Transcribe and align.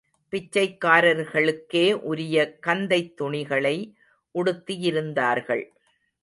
பிச்சைக்காரர்களுக்கே 0.31 1.93
உரிய 1.93 2.57
கந்தைத் 2.65 3.13
துணிகளை 3.13 3.95
உடுத்தியிருந்தார்கள். 4.35 5.63